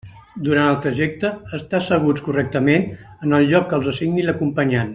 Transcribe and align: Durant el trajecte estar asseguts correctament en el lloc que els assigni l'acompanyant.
Durant 0.45 0.69
el 0.69 0.77
trajecte 0.85 1.29
estar 1.57 1.81
asseguts 1.83 2.23
correctament 2.29 2.87
en 3.27 3.39
el 3.41 3.47
lloc 3.53 3.69
que 3.75 3.79
els 3.81 3.91
assigni 3.93 4.25
l'acompanyant. 4.31 4.89